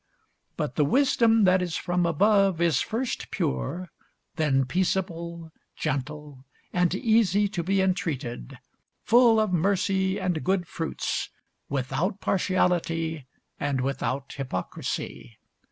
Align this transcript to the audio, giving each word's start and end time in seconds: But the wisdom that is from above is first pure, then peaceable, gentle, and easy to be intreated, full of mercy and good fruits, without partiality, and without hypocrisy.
But 0.57 0.77
the 0.77 0.83
wisdom 0.83 1.43
that 1.43 1.61
is 1.61 1.75
from 1.77 2.07
above 2.07 2.59
is 2.59 2.81
first 2.81 3.29
pure, 3.29 3.91
then 4.35 4.65
peaceable, 4.65 5.51
gentle, 5.75 6.43
and 6.73 6.95
easy 6.95 7.47
to 7.49 7.61
be 7.61 7.81
intreated, 7.81 8.57
full 9.03 9.39
of 9.39 9.53
mercy 9.53 10.17
and 10.19 10.43
good 10.43 10.67
fruits, 10.67 11.29
without 11.69 12.19
partiality, 12.19 13.27
and 13.59 13.81
without 13.81 14.33
hypocrisy. 14.37 15.37